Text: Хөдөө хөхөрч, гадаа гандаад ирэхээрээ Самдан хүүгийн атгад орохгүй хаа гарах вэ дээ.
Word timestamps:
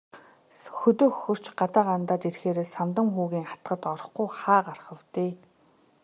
Хөдөө 0.77 1.09
хөхөрч, 1.13 1.45
гадаа 1.59 1.83
гандаад 1.89 2.23
ирэхээрээ 2.29 2.67
Самдан 2.75 3.07
хүүгийн 3.15 3.47
атгад 3.53 3.81
орохгүй 3.93 4.27
хаа 4.39 4.61
гарах 4.67 4.89
вэ 4.97 5.03
дээ. 5.13 5.31